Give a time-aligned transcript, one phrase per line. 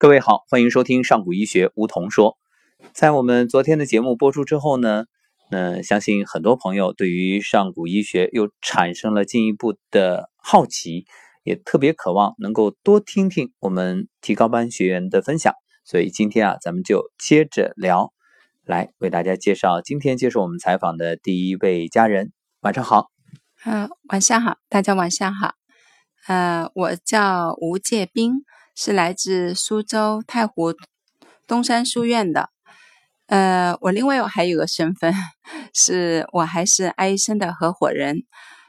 [0.00, 2.38] 各位好，欢迎收听上古医学梧桐说。
[2.92, 5.06] 在我们昨天的节目播出之后呢，
[5.50, 11.04] 那相信很多朋友对于上古医学又产生了进一步的好奇，
[11.42, 15.52] 也特别渴望能够多听听我们提高班学员的分享。
[15.84, 18.12] 所以今天啊，咱们就接着聊，
[18.64, 22.30] 来为大家介绍今天接受我们采访的第一位家人。
[22.60, 23.08] 晚上好，
[23.64, 25.54] 嗯，晚上好，大家晚上好。
[26.28, 28.44] 呃，我叫吴介斌。
[28.80, 30.72] 是来自苏州太湖
[31.48, 32.50] 东山书院的，
[33.26, 35.12] 呃，我另外我还有个身份，
[35.74, 38.22] 是我还是爱医生的合伙人。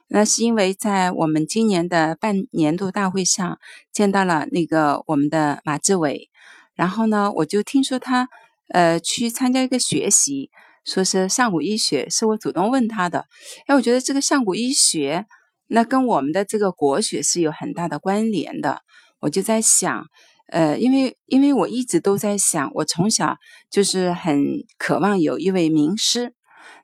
[0.07, 3.59] 那是因为在我们今年的半年度大会上
[3.93, 6.31] 见到了那个我们的马志伟，
[6.73, 8.29] 然后呢，我就听说他
[8.69, 10.49] 呃去参加一个学习，
[10.85, 13.25] 说是上古医学，是我主动问他的。
[13.67, 15.27] 哎，我觉得这个上古医学
[15.67, 18.81] 那跟我们的这个国学是有很大的关联的。
[19.19, 20.05] 我就在想，
[20.47, 23.37] 呃，因为因为我一直都在想，我从小
[23.69, 26.33] 就是很渴望有一位名师。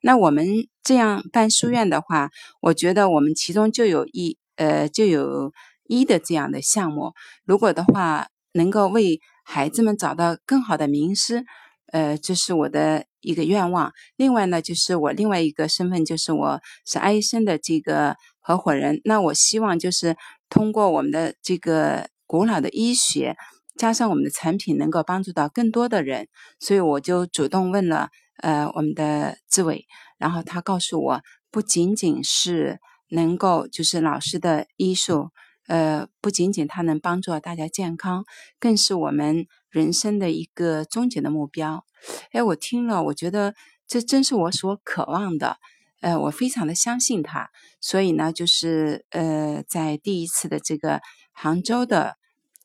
[0.02, 2.30] 那我们这样办书院的话，
[2.62, 5.52] 我觉得我们其中就有一呃就有
[5.88, 7.14] 一的这样的项目。
[7.46, 11.44] 如果的话，能够为孩子们找到更好的名师，
[11.92, 13.92] 呃，这是我的一个愿望。
[14.16, 19.02] 另外呢，就是我另外一个身份就是我是爱医生的这个合伙人。
[19.06, 20.16] 那我希望就是
[20.50, 22.10] 通过我们的这个。
[22.26, 23.36] 古老的医学
[23.78, 26.28] 加上我们的产品，能够帮助到更多的人，
[26.60, 29.86] 所以我就主动问了，呃，我们的志伟，
[30.18, 35.32] 然后他告诉我，不仅仅是能够就是老师的医术，
[35.68, 38.24] 呃，不仅仅他能帮助大家健康，
[38.60, 41.86] 更是我们人生的一个终极的目标。
[42.32, 43.56] 哎，我听了，我觉得
[43.88, 45.58] 这真是我所渴望的，
[46.06, 47.50] 呃，我非常的相信他，
[47.82, 51.02] 所以呢，就是呃，在第一次的这个。
[51.38, 52.16] 杭州的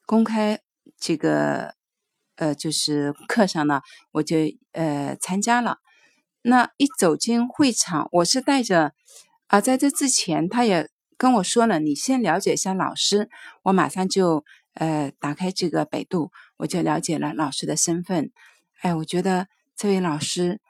[0.06, 0.60] 公开
[0.96, 1.74] 这个
[2.36, 3.80] 呃，就是课上呢，
[4.12, 4.36] 我就
[4.70, 5.78] 呃参加了。
[6.42, 8.92] 那一走进会场，我是带着
[9.48, 13.28] 啊，在这之前他也跟我说了，你先了解一下老师。
[13.64, 18.30] 我马上就呃打开这个百度，我就了解了老师的身份。
[18.82, 20.60] 哎，我觉得这位老师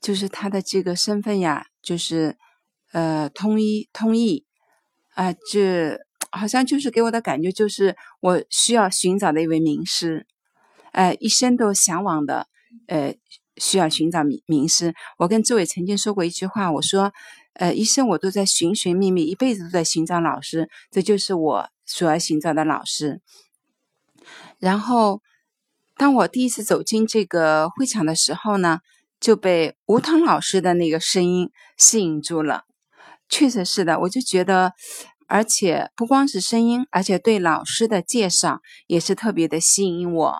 [0.00, 2.36] 就是他的这个身份呀，就是
[2.92, 4.44] 呃通医通译
[5.14, 5.98] 啊，这。
[6.30, 10.26] 好像就是给我的感觉，就是我需要寻找的一位名师，
[10.92, 12.48] 呃，一生都向往的，
[12.86, 13.14] 呃，
[13.56, 14.92] 需要寻找名名师。
[15.16, 17.14] 我跟志伟曾经说过一句话，我说，
[17.54, 23.22] 呃，一生我都在寻寻觅觅，一辈子都在寻找老师，这就是我所要寻找的老师。
[24.58, 25.22] 然后，
[25.96, 28.80] 当我第一次走进这个会场的时候呢，
[29.18, 32.64] 就被吴腾老师的那个声音吸引住了。
[33.30, 34.74] 确实是的，我就觉得。
[35.30, 40.38] 而且不光是声音，而且对老师的介绍也是特别的吸引我。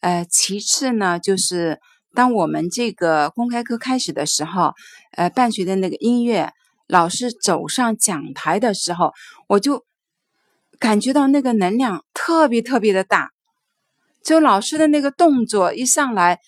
[0.00, 1.78] 呃，其次呢，就是
[2.14, 4.72] 当我们这个公开课开始的时候，
[5.12, 6.52] 呃，伴随着那个音乐，
[6.88, 9.12] 老师走上讲台的时候，
[9.46, 9.84] 我就
[10.80, 13.30] 感觉到那个能量特别特别的大。
[14.24, 16.40] 就老师的那个动作一上来，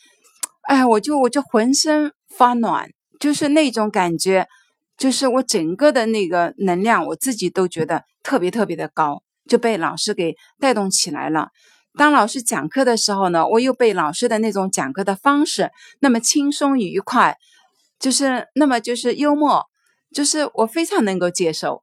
[0.62, 4.48] 哎，我就我就浑身发暖，就是那种感觉。
[4.96, 11.48] 就是我整个的那个能量，我自己都觉得特别特别的高，就被老师给带动起来了。
[11.96, 15.70] 当老师讲课的时候呢，我又被老师的那种讲课的方式
[16.00, 17.38] 那么轻松愉快，
[17.98, 19.64] 就是那么就是幽默，
[20.14, 21.82] 就是我非常能够接受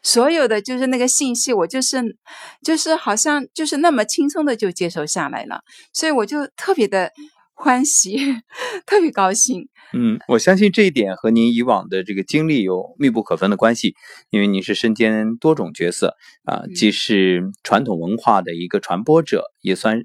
[0.00, 2.16] 所有的就是那个信息，我就是
[2.64, 5.60] 就是好像就是那么轻松的就接受下来了，
[5.92, 7.12] 所以我就特别的。
[7.60, 8.16] 欢喜，
[8.86, 9.68] 特别高兴。
[9.92, 13.94] 嗯，我相信这一点和您以往的这个经历有密不可分的关系，
[14.30, 20.04] 因为您是身兼多种角色啊，既是传统文化的一个传播者，也算。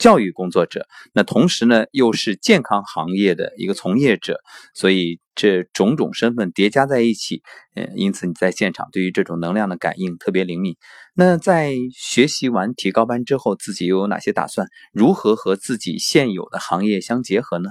[0.00, 4.40] 教育工作者，那同时呢又是健康行业的一个从业者，
[4.74, 7.42] 所以这种种身份叠加在一起，
[7.76, 10.74] 嗯，因此你在现场对于这种能量的感应特别灵敏。
[11.14, 14.68] 那在学习完提高班之后，自己又有哪些打算？
[14.90, 17.68] 如何和自己现有的行业相结合呢？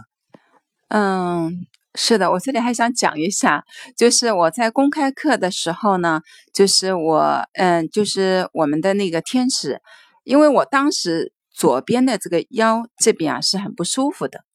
[0.89, 1.65] 嗯，
[1.95, 3.63] 是的，我这里还想讲一下，
[3.97, 6.21] 就是我在公开课的时候呢，
[6.53, 9.81] 就是我，嗯，就是我们的那个天使，
[10.23, 11.33] 因为我当时。
[11.59, 14.45] 左边的这个腰这边啊是很不舒服的，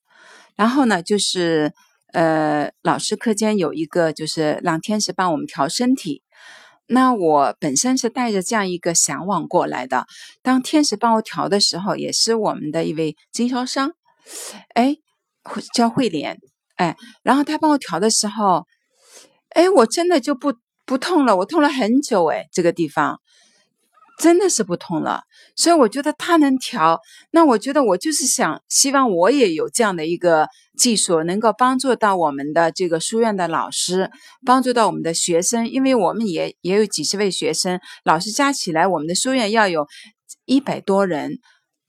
[0.56, 1.74] 然后呢，就是
[2.14, 6.22] 呃，老师课间有一个就是让天使帮我们调身体。
[6.86, 10.06] 那我本身是带着这样一个向往过来的。
[10.42, 13.92] 当天使帮我调的时候，也是我们的一位经销商，
[14.74, 14.96] 哎，
[15.74, 16.38] 叫慧莲，
[16.76, 18.64] 哎，然后他帮我调的时候，
[19.50, 20.54] 哎，我真的就不
[20.86, 23.20] 不痛了，我痛了很久，哎，这个地方。
[24.18, 25.22] 真的是不同了。
[25.56, 27.00] 所以我觉得他能调，
[27.30, 34.10] 那我觉得我就是想希望我也有这样的一个技术，能够帮助到我们的这个书院的老师，
[34.44, 39.86] 帮助到我们的学生，因为我们也也有几十位学生，老师加起来，我们的书院要有
[40.44, 41.38] 一百多人。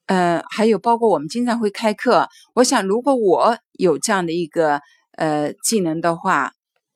[0.07, 4.79] 呃，还有包括我们经常会开课，我想如果我有这样的一个
[5.17, 6.51] 呃技能的话，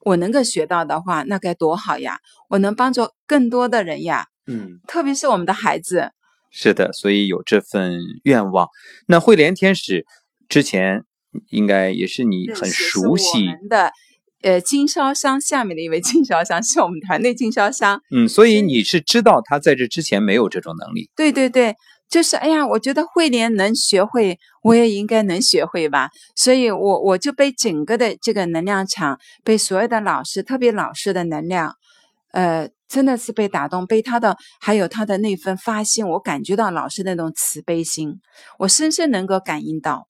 [0.06, 2.20] 我能够学到的话，那该多好呀！
[2.50, 6.12] 我能帮助更多的人呀，嗯，特别是我们的孩子。
[6.52, 8.68] 是的，所以有这份愿望。
[9.08, 10.06] 那慧莲天使
[10.48, 11.04] 之前
[11.50, 13.92] 应该也是你很熟悉的，
[14.42, 18.02] 呃，经销商下面的一位经销商是我们团队经销商。
[18.10, 21.10] 嗯，所以你是知道他在这之前没有这种能力。
[21.16, 21.76] 对对对。
[22.10, 26.10] 就是哎呀，我觉得慧莲能学会，我也应该能学会吧。
[26.36, 31.76] 所以，我我就被整个的这个能量场，被所有的老师，特别老师的能量，
[32.32, 38.20] 呃，真的是被打动，被他的还有他的那份发心，我感觉到老师那种慈悲心，
[38.58, 40.10] 我深深能够感应到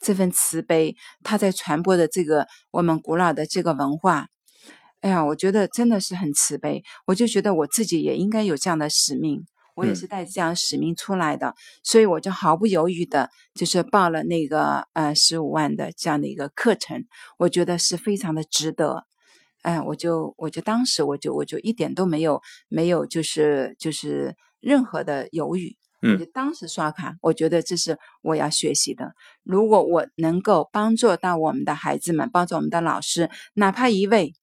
[0.00, 4.28] 这份慈悲，他在传播的这个我们古老的这个文化。
[5.00, 9.44] 哎呀，我觉得真的是很慈悲，我就觉得我自己也应该有这样的使命。
[9.74, 17.06] 我也是带着这样使命出来的，所以我就毫不犹豫的，就是报了那个呃十五万的这样的一个课程，
[17.38, 19.06] 我觉得是非常的值得。
[19.62, 29.12] 哎，我就我就当时我就我就一点都没有没有就是就是任何的犹豫，我就当时刷卡，我觉得这是我要学习的。
[29.42, 34.34] 如果我能够帮助到我们的孩子们，帮助我们的老师，哪怕一位，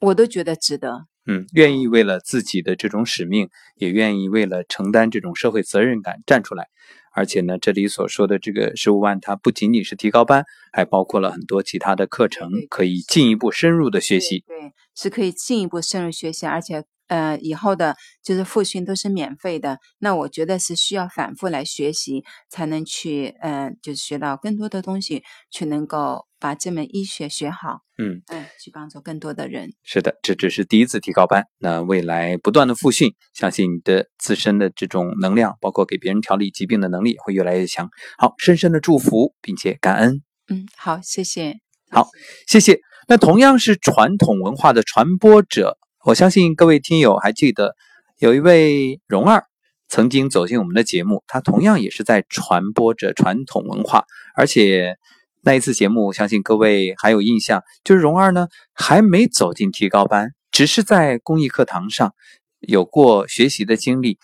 [0.00, 1.06] 我都觉得值得。
[1.24, 6.68] 嗯，愿意为了自己的这种使命，也愿意为了承担这种社会责任感站出来。
[7.14, 14.44] 而且呢，这里所说的这个十五万，它不仅仅是提高班，还包括了很多其他的课程，可以进一步深入的学习。
[14.46, 16.84] 对，是可以进一步深入学习，而且。
[17.12, 29.74] 呃，以后的就是复训都是免费的，那我觉得是需要反复来学习，才能去，呃，就是学到更多的东西，去能够把这门医学学好，嗯嗯，去帮助更多的人。
[29.82, 37.90] 是的，这只是第一次提高班，那未来不断的复训，相信你的自身的这种能量，包括给别人调理疾病的能力会越来越强。
[38.16, 40.22] 好，深深的祝福，并且感恩。
[40.48, 41.58] 嗯，好，谢谢。
[41.90, 42.08] 好，
[42.46, 42.80] 谢谢。
[43.06, 45.76] 那同样是传统文化的传播者。
[46.04, 47.76] 我相信各位听友还记得，
[48.18, 49.44] 有一位蓉儿
[49.88, 54.04] 曾经走进我们的节目，他同样也是在传播着传统文化，
[54.34, 54.96] 而且
[55.42, 62.12] 那一次节目，我相信各位还有印象，就是蓉儿呢还没走进提高班，只是在公益课堂上
[62.58, 64.18] 有过学习的经历。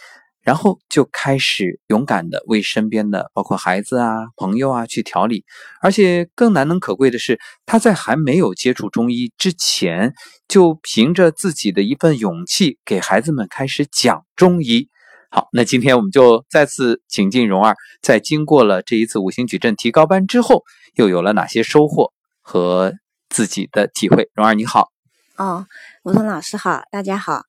[0.49, 5.45] 然后就开始勇敢的为身边的包括孩子啊、朋友啊去调理，
[5.83, 10.15] 而且更难能可贵的是，他在还没有接触中医之前，
[10.49, 14.89] 就凭着自己的一份勇气，给孩子们开始讲中医。
[15.31, 20.63] 好，那今天我们就再次请进蓉儿，在经过了这一次五行矩阵提高班之后，
[20.95, 22.95] 又有了哪些收获和
[23.29, 24.31] 自己的体会？
[24.33, 24.89] 蓉儿你好，
[25.37, 25.67] 哦，
[26.05, 27.43] 吴桐老师好，大家好。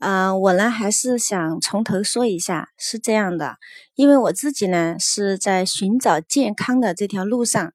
[0.00, 3.56] 嗯，我呢还是想从头说一下，是这样的，
[3.94, 7.72] 因为我自己呢是在寻找健康的这条路上，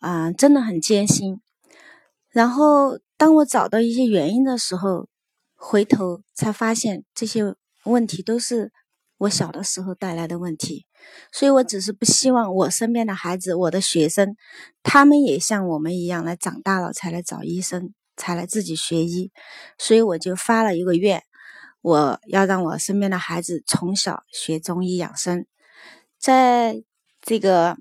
[0.00, 1.42] 啊，真的很艰辛。
[2.30, 5.08] 然后当我找到一些原因的时候，
[5.56, 7.54] 回头才发现这些
[7.84, 8.72] 问题都是
[9.18, 10.86] 我小的时候带来的问题。
[11.30, 14.36] 所以我只是不希望我身边的孩子、我的学生，
[14.82, 19.30] 他们也像我们一样来长大了才来找医生，才来自己学医。
[19.76, 21.22] 所以我就发了一个愿。
[21.80, 25.46] 我要让我身边的孩子从小学中医养生，
[26.18, 26.82] 在
[27.22, 27.76] 这个，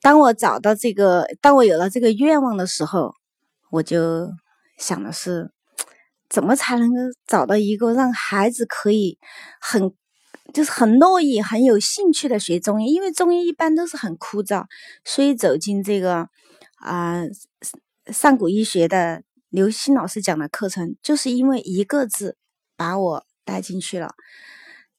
[0.00, 3.14] 当我找到这个，当我有了这个愿望的时候，
[3.70, 4.30] 我就
[4.78, 5.50] 想的是，
[6.28, 9.18] 怎么才能够找到一个让孩子可以
[9.60, 9.92] 很，
[10.54, 12.92] 就是很乐意、很有兴趣的学中医？
[12.92, 14.64] 因为中医一般都是很枯燥，
[15.04, 16.28] 所以走进这个
[16.76, 17.22] 啊
[18.06, 19.24] 上古医学的。
[19.50, 22.36] 刘星老师讲的课程，就是因为一个字
[22.76, 24.14] 把我带进去了，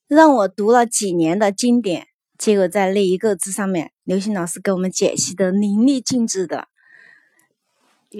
[0.08, 6.68] 让我读了几年的经典，结果在那一个字上面，刘星老师给我们解析的淋漓尽致的。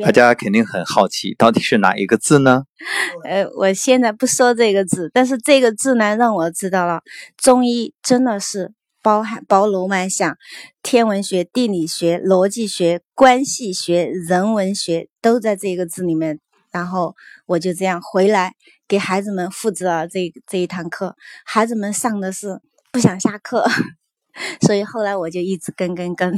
[0.04, 2.66] 大家肯定很好奇，到底是哪一个字呢？
[3.26, 7.02] 呃，我现在不说这个字，但是这个字呢，让我知道了
[7.38, 8.74] 中医真的是。
[9.02, 10.38] 包含包罗万象，
[10.84, 16.40] 天文学、地理学、逻辑学、关系学、人文学都在这个字里面。
[16.72, 17.16] 然后
[17.48, 18.54] 我就这样回来
[18.88, 23.68] 给孩子们复制了这这一堂课，孩子们上的是不想下课，
[24.62, 26.32] 所以后来我就一直跟跟跟，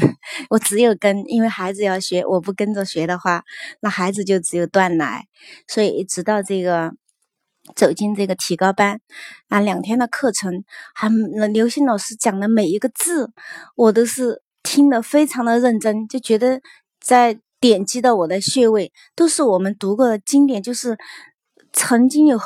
[0.49, 3.43] 我只有跟，因为孩子要学，我不跟着学的话，
[3.81, 5.25] 那孩子就只有断奶。
[5.67, 6.93] 所以直到这个
[7.75, 8.99] 走进这个提高班
[9.49, 10.63] 啊，两天的课程，
[10.93, 11.09] 还
[11.53, 13.31] 刘星老师讲的每一个字，
[13.75, 16.61] 我都是听得非常的认真，就觉得
[16.99, 20.97] 在点击到我的穴位，都是我们读过的经典，就是
[21.71, 22.39] 曾经有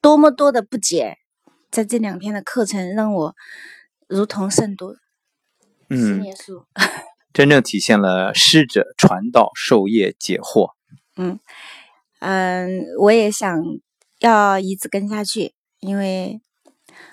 [0.00, 1.16] 多么多的不解，
[1.70, 3.34] 在这两天的课程让我
[4.08, 4.94] 如同胜读
[5.90, 6.64] 十年书，
[7.32, 10.72] 真正体现了师者传道授业解惑。
[11.16, 11.38] 嗯
[12.20, 13.62] 嗯，我也想。
[14.26, 16.40] 要一直跟下去，因为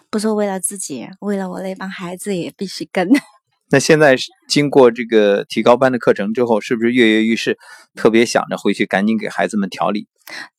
[0.10, 3.08] 不说为了自己，为了我那帮孩子也必须跟。
[3.70, 4.16] 那现在
[4.50, 7.58] 经过这个提高班的课程之后，是不是跃跃欲试，
[7.96, 10.08] 特别想着回去赶紧给孩子们调理？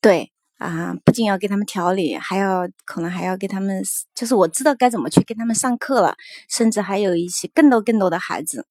[0.00, 3.82] 对啊，不仅要给他们调理，还要可能还要给他们，
[4.14, 6.14] 就是我知道该怎么去跟他们上课了，
[6.48, 8.66] 甚至还有一些更多更多的孩子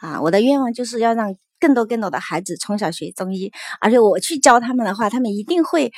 [0.00, 1.34] 啊，我的愿望就是要让。
[1.60, 3.50] 更多更多的孩子从小学中医，
[3.80, 5.92] 而且我去教他们的话，他们一定会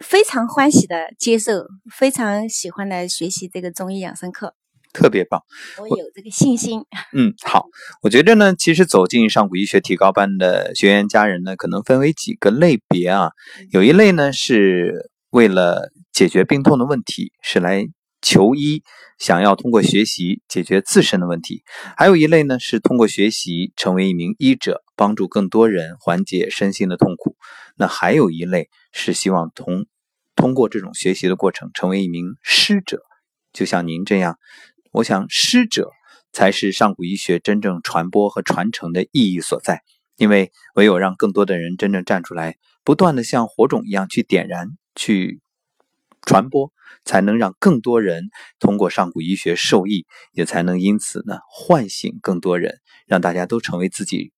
[0.00, 4.54] 非常欢喜的接受，非常喜欢的学习这个中医养生课，
[4.92, 5.42] 特别棒。
[5.78, 6.80] 我有这个信心。
[7.12, 7.66] 嗯，好，
[8.02, 13.30] 我觉得呢，其实走进上古医学提高班的学员家人呢，可能分为几个类别啊。
[13.70, 17.86] 有一类呢是为了解决病痛的问题，是来
[18.22, 18.82] 求医。
[19.18, 21.64] 想要通过学习解决自身的问题，
[21.96, 27.34] 还有一类呢是通过学习成为一名医者，帮助更多人缓解身心的痛苦。
[27.74, 29.86] 那还有一类是希望通
[30.36, 33.02] 通过这种学习的过程成为一名师者，
[33.52, 34.38] 就像您这样。
[34.92, 35.90] 我想师者
[36.32, 39.82] 才是上古医学真正传播和传承的意义所在，
[40.16, 45.40] 因为唯有让更多的人真正站出来，不断的像火种一样去点燃、去
[46.22, 46.72] 传播。
[47.04, 48.24] 才能让更多人
[48.58, 54.32] 通过上古医学受益，也才能因此呢唤醒更多人，让大家都成为自己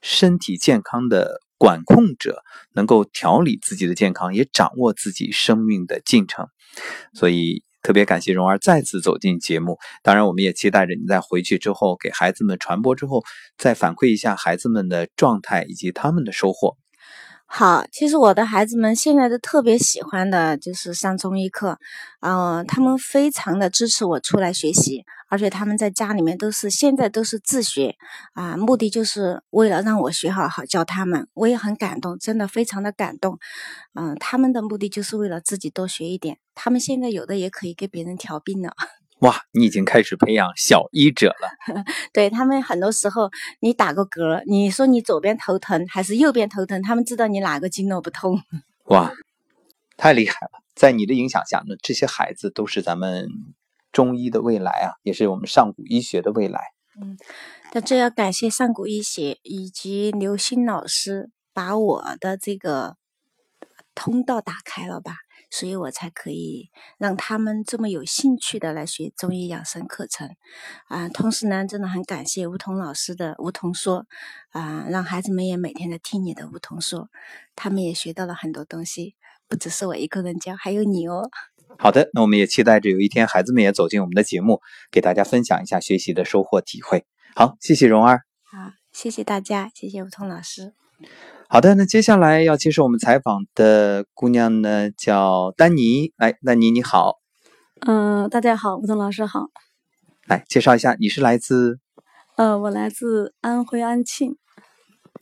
[0.00, 6.46] 身体健康的管控者，能够调理自己的健康，也掌握自己生命的进程。
[7.14, 13.22] 所以特别感谢蓉儿再次走进节目，当然我们也期待着你在回去之后给孩子们传播之后，
[13.56, 16.76] 再反馈一下孩子们的状态以及他们的收获。
[17.56, 21.78] 好，其实我的孩子们现在都特别喜欢的就是上中医课，
[22.18, 27.94] 嗯，他们非常的支持我出来学习，而且他们在家里面都是现在都是自学，
[28.32, 33.38] 啊，目的就是为了让我学好好教他们，我也很感动，真的非常的感动，
[33.94, 38.74] 嗯，他们的目的就是为了自己多学一点，他们现在有的也可以给别人调病了。
[39.24, 41.48] 哇，你已经开始培养小医者了。
[42.12, 48.38] 对他们很多时候，你打个嗝，你说你左边头疼还是右边头疼，他们知道你哪个经络不通。
[48.84, 49.14] 哇，
[49.96, 50.60] 太厉害了！
[50.74, 53.28] 在你的影响下，那这些孩子都是咱们
[53.92, 56.60] 中医的未来啊，也是我们上古医学的未来。
[57.00, 57.16] 嗯，
[57.72, 62.96] 那这要感谢上古医学以及刘星老师，把我的这个
[63.94, 65.16] 通道打开了吧。
[65.50, 70.34] 所以我才可以让他们这么有兴趣的来学中医养生课程，
[70.88, 74.04] 啊，同时呢，真的很感谢梧桐老师的梧桐说，
[74.50, 77.08] 啊，让孩子们也每天在听你的梧桐说，
[77.54, 79.14] 他们也学到了很多东西，
[79.46, 81.30] 不只是我一个人教，还有你哦。
[81.78, 84.60] 好的，那我们也期待着有一天孩子们也走进我们的节目，
[84.90, 87.06] 给大家分享一下学习的收获体会。
[87.36, 88.22] 好，谢谢蓉儿。
[88.42, 90.74] 好，谢谢大家，谢谢梧桐老师。
[91.46, 96.12] 好的，那接下来要接受我们采访的姑娘呢，叫丹尼。
[96.16, 97.20] 来，丹尼你好。
[97.86, 99.50] 嗯，大家好，吴桐老师好。
[100.26, 101.78] 来介绍一下，你是来自？
[102.36, 104.36] 呃，我来自安徽安庆。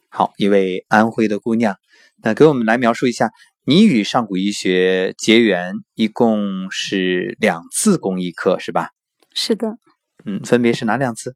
[0.09, 1.76] 好，一位安徽的姑娘，
[2.23, 3.33] 那给我们来描述一下，
[3.67, 8.91] 你与上古医学结缘一共是两次公益课是吧？
[9.35, 9.76] 是的。
[10.25, 11.35] 嗯，分别是哪两次？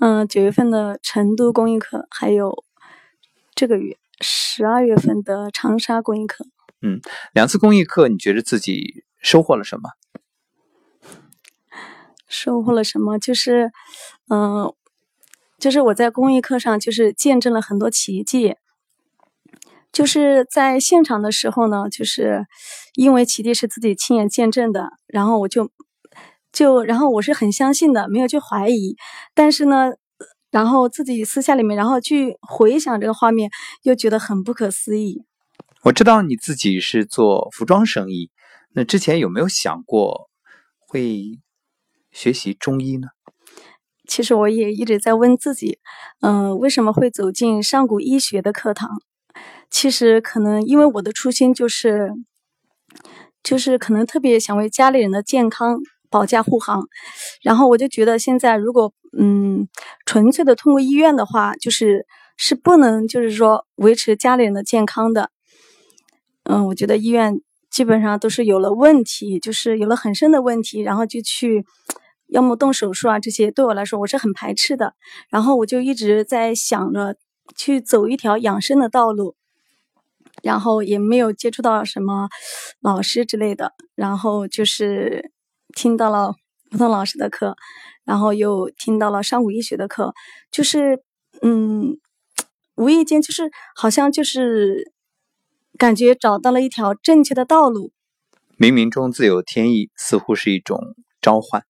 [0.00, 2.62] 嗯，九月份的成都公益课，还有
[3.54, 3.96] 这个月。
[4.20, 6.44] 十二月份的长沙公益课，
[6.82, 7.00] 嗯，
[7.32, 9.90] 两次公益课，你觉得自己收获了什么？
[12.26, 13.18] 收获了什么？
[13.18, 13.70] 就是，
[14.28, 14.72] 嗯，
[15.58, 18.56] 就是我在公益课上，就是见证了很多奇迹。
[19.92, 22.46] 就是在现场的时候呢，就是
[22.94, 25.70] 因为奇迹是自己亲眼见证的，然后我就
[26.52, 28.96] 就然后我是很相信的，没有去怀疑。
[29.34, 29.92] 但是呢。
[30.50, 33.50] 然后自己私下里面，然后去回想这个画面，
[33.82, 35.22] 又觉得很不可思议。
[35.82, 38.30] 我知道你自己是做服装生意，
[38.72, 40.28] 那之前有没有想过
[40.78, 41.38] 会
[42.10, 43.08] 学习中医呢？
[44.06, 45.78] 其实我也一直在问自己，
[46.22, 48.88] 嗯，为什么会走进上古医学的课堂？
[49.70, 52.10] 其实可能因为我的初心就是，
[53.42, 55.78] 就是可能特别想为家里人的健康。
[56.10, 56.86] 保驾护航，
[57.42, 59.68] 然后我就觉得现在如果嗯
[60.06, 65.30] 纯粹的通过医院的话，就是是不能就是说维持家里人的健康的。
[66.44, 71.66] 嗯，我觉得医院基本上都是有了问题，就是有了很深的问题，然后就去
[72.28, 74.94] 要么动手术啊，这些对我来说我是很排斥的。
[75.28, 77.16] 然后我就一直在想着
[77.56, 79.36] 去走一条养生的道路，
[80.42, 82.28] 然后也没有接触到什么
[82.80, 83.72] 老师之类的。
[83.94, 85.32] 然后就是
[85.78, 86.34] 听到了
[86.70, 87.56] 普通老师的课，
[88.04, 90.12] 然后又听到了上古医学的课，
[90.50, 91.02] 就是
[91.42, 91.98] 嗯，
[92.74, 94.92] 无意间就是好像就是。
[95.78, 97.92] 感觉找到了一条正确的道路，
[98.58, 100.80] 冥冥中自有天意，似乎是一种
[101.20, 101.62] 召唤。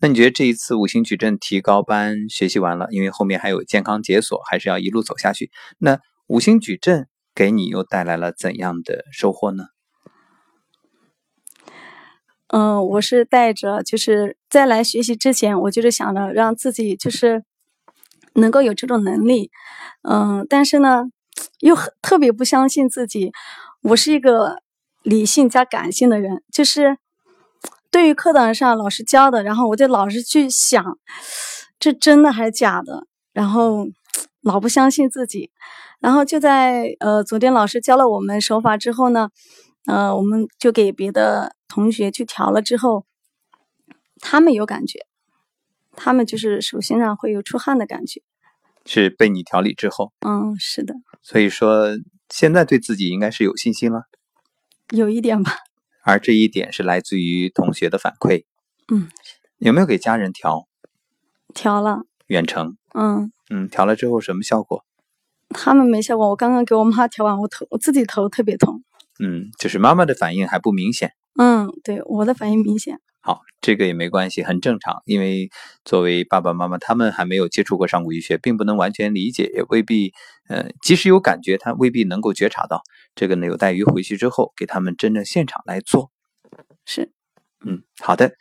[0.00, 5.50] 那你觉得这一次五行矩阵提高班学习完了，因为后面还有健康解锁，还是要一路走下去？
[5.78, 9.64] 那五行矩阵给你又带来了怎样的收获呢？
[12.54, 17.42] 嗯，我是带着，就是在来学习之前，我就是想着让自己就是
[18.34, 19.50] 能够有这种能力。
[20.02, 21.06] 嗯，但是呢。
[21.58, 23.32] 又特别不相信自己，
[23.82, 24.58] 我是一个
[25.02, 26.96] 理性加感性的人，就是
[27.90, 30.96] 对于课堂上老师教的，然后我就老是去想，
[31.80, 33.88] 这真的还是假的，然后
[34.42, 35.50] 老不相信自己，
[36.00, 39.30] 然后就在呃昨天老师教了我们手法之后呢，
[39.86, 43.06] 呃我们就给别的同学去调了之后，
[44.20, 45.06] 他们有感觉，
[45.92, 48.22] 他们就是手心上会有出汗的感觉。
[48.86, 50.94] 是被你调理之后，嗯，是的。
[51.22, 51.96] 所以说，
[52.28, 54.04] 现在对自己应该是有信心了，
[54.90, 55.56] 有一点吧。
[56.04, 58.44] 而这一点是来自于同学的反馈，
[58.92, 59.08] 嗯，
[59.56, 60.68] 有没有给家人调？
[61.54, 62.76] 调了，远程。
[62.92, 64.84] 嗯嗯，调了之后什么效果？
[65.48, 66.28] 他们没效果。
[66.28, 68.82] 我刚刚给我妈调完，我头我自己头特别痛。
[69.18, 71.12] 嗯，就是妈妈的反应还不明显。
[71.38, 73.00] 嗯，对，我的反应明显。
[73.20, 75.02] 好，这个也没关系，很正常。
[75.06, 75.48] 因为
[75.84, 80.12] 作为爸爸妈妈，他们还没有接触过上古医学，并不能完全理解，也未必，
[80.48, 82.82] 呃，即使有感觉，他未必能够觉察到。
[83.14, 86.10] 这个呢，有待于回去之后给他们真正现场来做。
[86.84, 87.12] 是，
[87.64, 88.34] 嗯，好的。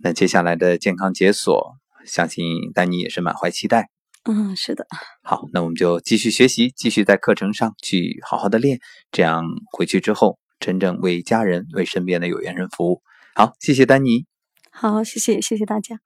[0.00, 3.90] 那接下来的健康解锁，相信丹尼也是满怀期待。
[4.30, 4.86] 嗯，是的。
[5.22, 8.78] 好，那我们就继续学习，继续在课程上去好好的练，
[9.10, 13.00] 这样回去之后，真正为家人、为身边的有缘人服务。
[13.34, 14.26] 好，谢谢丹尼。
[14.70, 15.98] 好，谢谢，谢谢大家。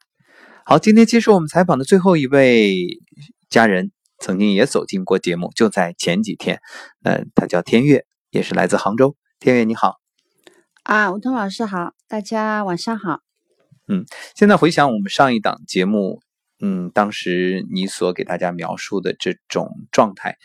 [0.64, 3.00] 好，今天接受我们采访的最后一位
[3.50, 6.60] 家人，曾经也走进过节目，就在前几天。
[7.02, 9.16] 呃，他叫天悦，也是来自杭州。
[9.40, 9.96] 天悦，你好。
[10.84, 13.18] 啊，吴彤老师好，大家晚上好。
[13.88, 14.04] 嗯，
[14.36, 16.20] 现在回想我们上一档节目，
[16.62, 20.38] 嗯，当时你所给大家描述的这种状态，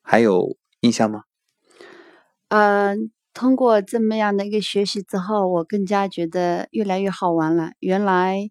[0.00, 1.24] 还有印象吗？
[2.48, 3.10] 嗯。
[3.32, 7.70] 通过这么样的一个学习之后，我更加觉得越来越好玩了。
[7.78, 8.50] 原来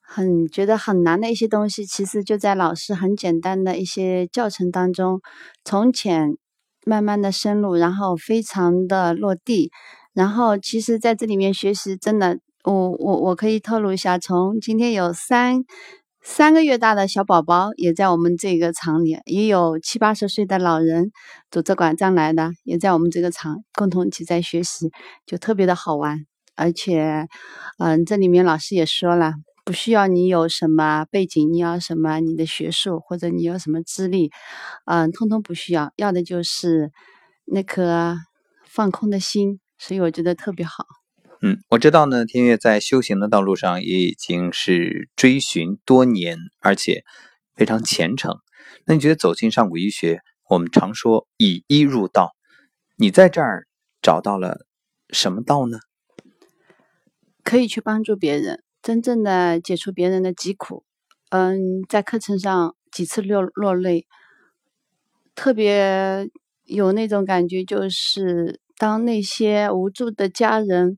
[0.00, 5.20] 很觉得很难的一些东西，其实就在老师很简单的一些教程当中，
[5.62, 6.38] 从浅
[6.86, 9.70] 慢慢的深入，然后非常的落地。
[10.14, 15.64] 然后其实在这里面学习，真的，我我我可以透露一下，从今天有三。
[16.26, 21.12] 三个月大的小宝宝也在我们这个厂里，也有七八十岁的老人
[21.50, 24.90] 拄着拐杖来的，也在我们这个厂共同一起在学习，
[25.26, 26.24] 就特别的好玩。
[26.56, 27.28] 而且，
[27.78, 29.34] 嗯，这里面老师也说了，
[29.66, 34.30] 不需要你有什么背景，你要什么你的学术或者你有什么资历，
[34.86, 36.90] 嗯，通通不需要，要的就是
[37.44, 38.16] 那颗
[38.66, 39.60] 放空的心。
[39.76, 40.86] 所以我觉得特别好。
[41.46, 42.24] 嗯，我知道呢。
[42.24, 47.04] 天悦在修行的道路上也已经是追寻多年，而且
[47.54, 48.38] 非常虔诚。
[48.86, 52.32] 那你觉得走进上古医学，我们常说以医入道，
[52.96, 53.66] 你在这儿
[54.00, 54.64] 找到了
[55.10, 55.80] 什么道呢？
[57.42, 60.82] 可以去帮助别人，真正的解除别人的疾苦。
[61.28, 64.06] 嗯，在课程上几次落落泪，
[65.34, 66.26] 特别
[66.64, 70.96] 有那种感觉，就是当那些无助的家人。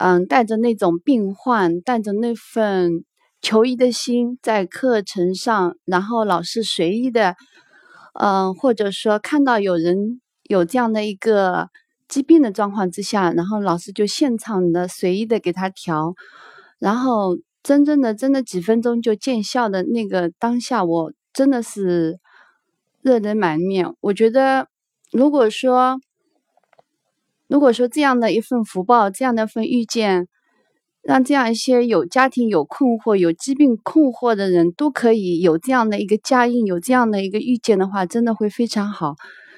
[0.00, 3.04] 嗯，带着那种病患，带着那份
[3.42, 7.34] 求医的心，在课程上，然后老师随意的，
[8.14, 11.68] 嗯，或者说看到有人有这样的一个
[12.06, 16.14] 疾病的状况之下，然后老师就现场的随意的给他调，
[16.78, 22.20] 然后真正的真的几分钟就见效的那个当下，我真的是
[23.02, 23.92] 热泪满面。
[24.00, 24.68] 我觉得，
[25.10, 25.98] 如果说。
[27.48, 30.28] 如果说这样的一份福报，这样的一份遇见，
[31.02, 39.14] 让这样一些有家庭有困惑、有疾病困惑的人都可以有这样的一个家印，有这样的一个遇见的话，真的会非常好。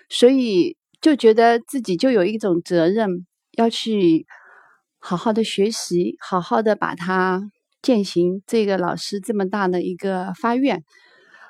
[0.09, 3.27] 所以就觉得自己就有一种责任，
[3.57, 4.27] 要去
[5.01, 7.41] 好好的学习，好好的把它
[7.83, 8.43] 践行。
[8.47, 10.85] 这个老师这么大的一个发愿，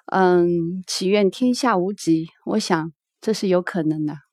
[0.06, 4.29] 嗯，祈愿天下无疾，我想这是有可能的。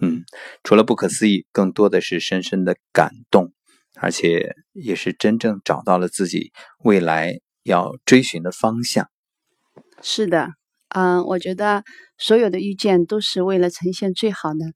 [0.00, 0.22] 嗯，
[0.64, 3.52] 除了不可思议，更多的是深深的感动，
[3.96, 9.08] 而且也是真正找到了自己未来要追寻的方向。
[10.02, 10.48] 是的，
[10.88, 11.84] 嗯，我觉得
[12.16, 14.72] 所有的遇见都是为了呈现最好的。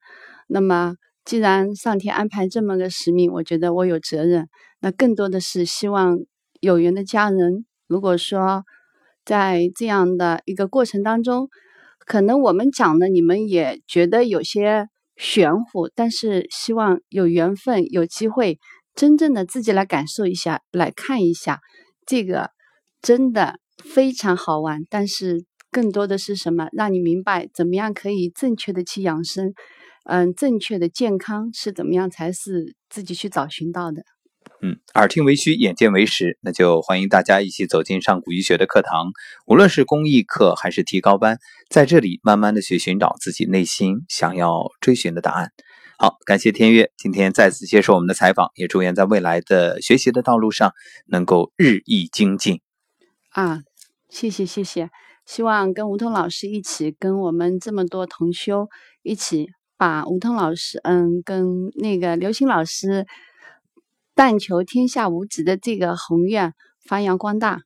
[0.47, 4.49] 那么，既然上天安排这么个使命，我觉得我有责任。
[4.81, 6.19] 那更多的是希望
[6.61, 8.65] 有缘的家人，如果说
[9.25, 11.49] 在这样的一个过程当中，
[12.01, 18.59] 可能我们讲的你们也觉得有些玄乎，但是希望有缘分、有机会，
[18.95, 21.61] 真正的自己来感受一下，来看一下，
[22.07, 22.51] 这个
[23.01, 24.83] 真的非常好玩。
[24.91, 26.69] 但是更多的是什么？
[26.73, 29.53] 让你明白怎么样可以正确的去养生。
[30.05, 34.03] 嗯，正确的健康是怎么样才是自己去找寻到的？
[34.63, 39.13] 嗯，耳听为虚，眼见为实，那就欢迎大家一起走进上古医学的课堂。
[39.47, 45.53] 无论是公益课还是提高班，在这里慢慢的去寻找自己内心想要追寻的答案。
[45.99, 50.73] 好，感谢天悦今天再次接受我们的采访，也祝愿在未来的学习的道路上
[51.07, 52.61] 能够日益精进。
[53.31, 53.61] 啊，
[54.09, 54.91] 谢谢谢谢，
[55.27, 58.69] 希望跟吴桐老师一起，跟我们这么多同修
[59.03, 59.49] 一起。
[59.77, 63.07] 把吴桐老师，嗯，跟那个刘星老师
[64.15, 66.55] “但求天下无子”的这个宏愿
[66.87, 67.61] 发扬光大。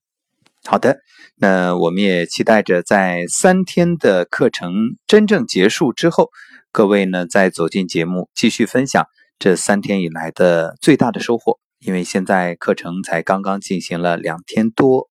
[0.64, 0.98] 好的，
[1.36, 4.72] 那我们也期待着在三天的课程
[5.06, 6.30] 真正结束之后，
[6.72, 9.04] 各位呢再走进节目，继续分享
[9.38, 11.58] 这三天以来的最大的收获。
[11.78, 15.08] 因为现在课程才刚刚进行了两天多。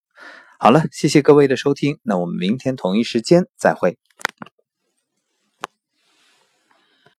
[0.60, 3.98] 好了，谢谢各位的收听，那我们明天同一时间再会。